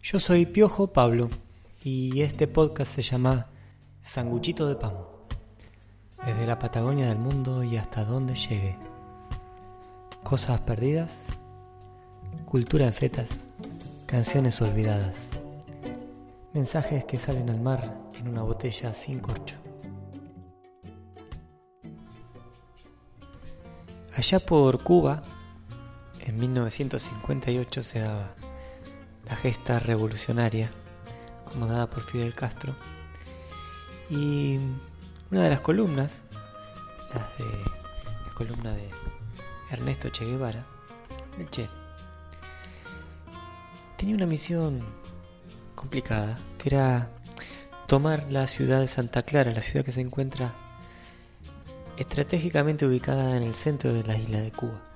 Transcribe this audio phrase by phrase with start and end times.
[0.00, 1.28] Yo soy Piojo Pablo
[1.82, 3.48] y este podcast se llama
[4.00, 4.94] Sanguchito de Pan.
[6.24, 8.78] Desde la Patagonia del mundo y hasta donde llegue.
[10.22, 11.24] Cosas perdidas,
[12.46, 13.28] cultura en fetas,
[14.06, 15.16] canciones olvidadas.
[16.54, 19.56] Mensajes que salen al mar en una botella sin corcho.
[24.16, 25.22] Allá por Cuba,
[26.20, 28.34] en 1958 se daba
[29.28, 30.70] la gesta revolucionaria
[31.52, 32.74] comandada por Fidel Castro
[34.10, 34.58] y
[35.30, 36.22] una de las columnas,
[37.38, 37.44] de
[38.26, 38.88] la columna de
[39.70, 40.64] Ernesto Che Guevara,
[41.38, 41.68] el Che,
[43.96, 44.82] tenía una misión
[45.74, 47.10] complicada, que era
[47.86, 50.54] tomar la ciudad de Santa Clara, la ciudad que se encuentra
[51.98, 54.87] estratégicamente ubicada en el centro de la isla de Cuba.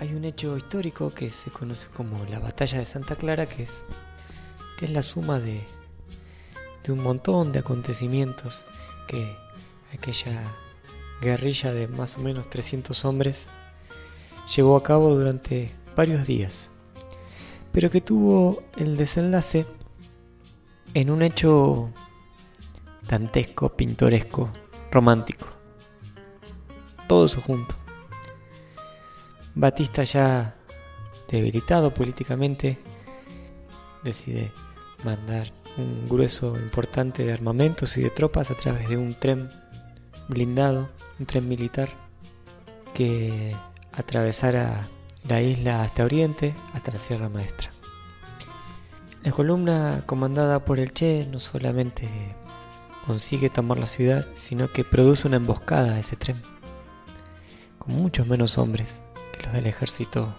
[0.00, 3.84] Hay un hecho histórico que se conoce como la batalla de Santa Clara, que es,
[4.78, 5.62] que es la suma de,
[6.82, 8.64] de un montón de acontecimientos
[9.06, 9.36] que
[9.92, 10.42] aquella
[11.20, 13.46] guerrilla de más o menos 300 hombres
[14.56, 16.70] llevó a cabo durante varios días,
[17.70, 19.66] pero que tuvo el desenlace
[20.94, 21.90] en un hecho
[23.06, 24.48] dantesco, pintoresco,
[24.90, 25.46] romántico.
[27.06, 27.79] Todo eso junto.
[29.54, 30.54] Batista ya
[31.28, 32.78] debilitado políticamente
[34.04, 34.52] decide
[35.04, 39.48] mandar un grueso importante de armamentos y de tropas a través de un tren
[40.28, 41.88] blindado, un tren militar
[42.94, 43.54] que
[43.92, 44.88] atravesara
[45.28, 47.70] la isla hasta Oriente, hasta la Sierra Maestra.
[49.22, 52.08] La columna comandada por el Che no solamente
[53.06, 56.40] consigue tomar la ciudad, sino que produce una emboscada a ese tren,
[57.78, 59.02] con muchos menos hombres
[59.52, 60.34] del ejército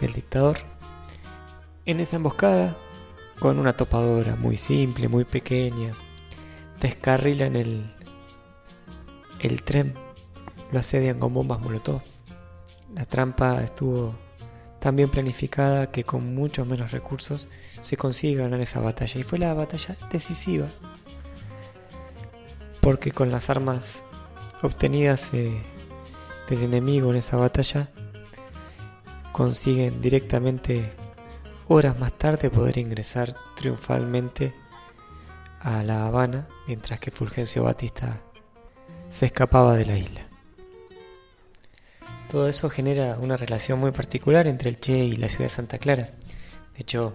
[0.00, 0.58] del dictador.
[1.84, 2.76] En esa emboscada,
[3.38, 5.92] con una topadora muy simple, muy pequeña,
[6.80, 7.94] descarrilan el,
[9.40, 9.94] el tren,
[10.72, 12.02] lo asedian con bombas molotov.
[12.94, 14.14] La trampa estuvo
[14.80, 17.48] tan bien planificada que con muchos menos recursos
[17.80, 19.20] se consigue ganar esa batalla.
[19.20, 20.66] Y fue la batalla decisiva
[22.80, 24.00] porque con las armas
[24.62, 25.60] obtenidas eh,
[26.48, 27.90] del enemigo en esa batalla
[29.36, 30.94] consiguen directamente
[31.68, 34.54] horas más tarde poder ingresar triunfalmente
[35.60, 38.22] a La Habana mientras que Fulgencio Batista
[39.10, 40.22] se escapaba de la isla.
[42.30, 45.76] Todo eso genera una relación muy particular entre el Che y la ciudad de Santa
[45.76, 46.04] Clara.
[46.04, 47.12] De hecho,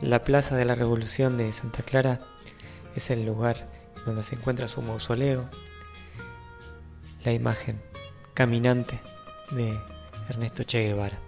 [0.00, 2.20] la Plaza de la Revolución de Santa Clara
[2.96, 3.68] es el lugar
[4.06, 5.48] donde se encuentra su mausoleo,
[7.22, 7.80] la imagen
[8.34, 8.98] caminante
[9.52, 9.72] de
[10.32, 11.18] Ernesto Che Guevara.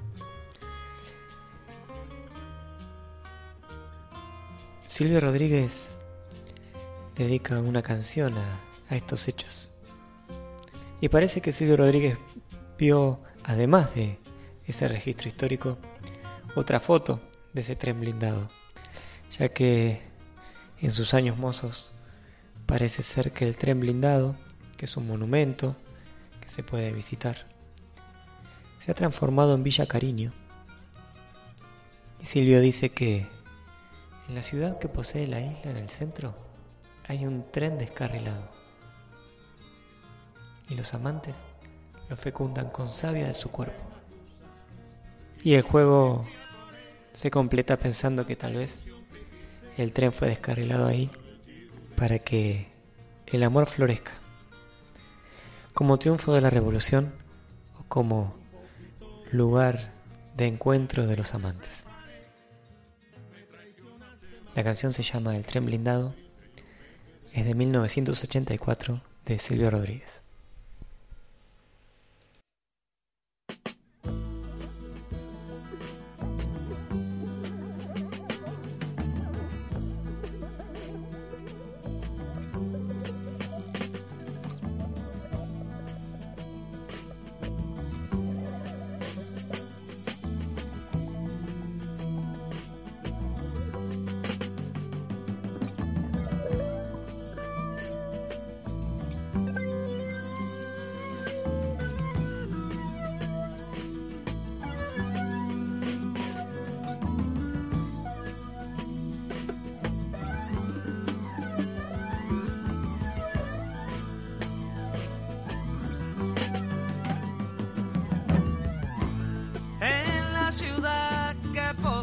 [4.87, 5.91] Silvio Rodríguez
[7.15, 9.71] dedica una canción a, estos hechos.
[11.03, 12.17] Y parece que Silvio Rodríguez
[12.79, 14.19] vio, además de
[14.65, 15.77] ese registro histórico,
[16.55, 17.21] otra foto
[17.53, 18.49] de ese tren blindado,
[19.31, 20.01] ya que
[20.81, 21.93] en sus años mozos
[22.65, 24.37] Parece ser que el tren blindado,
[24.79, 25.77] que es un monumento
[26.41, 27.54] que se puede visitar,
[28.79, 30.33] se ha transformado en Villa Cariño.
[32.21, 33.27] Y Silvio dice que
[34.29, 36.35] en la ciudad que posee la isla en el centro
[37.07, 38.49] hay un tren descarrilado.
[40.69, 41.37] Y los amantes
[42.09, 43.83] lo fecundan con savia de su cuerpo.
[45.43, 46.27] Y el juego
[47.13, 48.81] se completa pensando que tal vez
[49.77, 51.11] el tren fue descarrilado ahí
[51.97, 52.69] para que
[53.27, 54.13] el amor florezca,
[55.75, 57.13] como triunfo de la revolución
[57.79, 58.35] o como
[59.35, 59.91] lugar
[60.37, 61.85] de encuentro de los amantes.
[64.55, 66.15] La canción se llama El tren blindado,
[67.33, 70.24] es de 1984 de Silvio Rodríguez.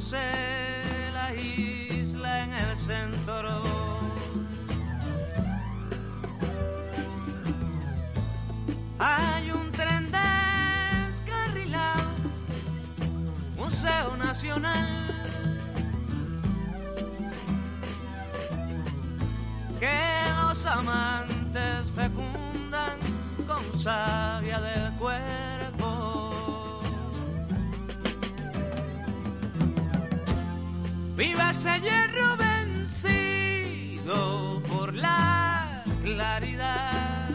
[0.01, 3.61] crucé la isla en el centro.
[8.97, 10.09] Hay un tren
[11.07, 12.09] descarrilado,
[13.57, 14.87] Museo Nacional.
[19.79, 19.99] Que
[20.35, 21.10] nos ama.
[31.21, 34.17] vivas a hierro vencido
[34.67, 37.29] por la claridad.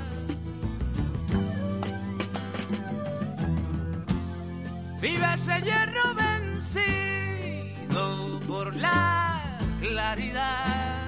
[5.01, 8.05] Vivas a hierro vencido
[8.49, 9.41] por la
[9.81, 11.05] claridad.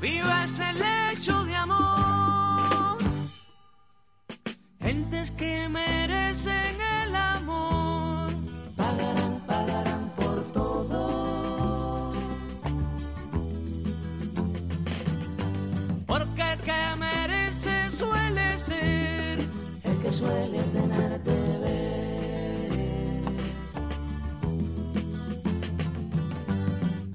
[0.00, 0.80] Vivas el
[20.90, 21.70] imaginarte ver.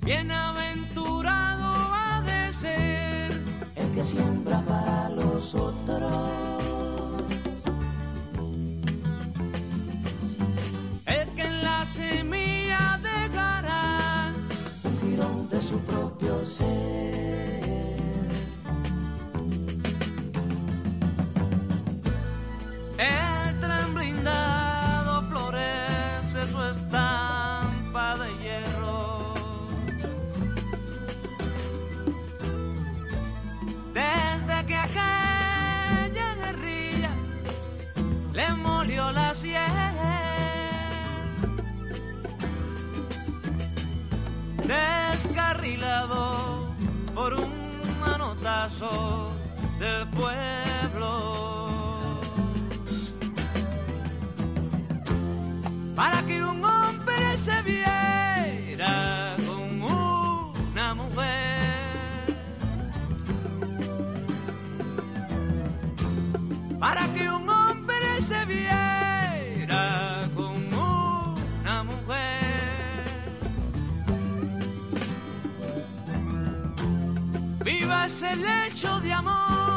[0.03, 0.64] Bien a ver.
[38.85, 39.55] dolió la sien.
[44.67, 46.69] Descarrilado
[47.15, 47.49] por un
[47.99, 49.31] manotazo
[49.79, 51.09] del pueblo.
[55.95, 56.44] Para que
[78.05, 79.74] es el hecho de amor.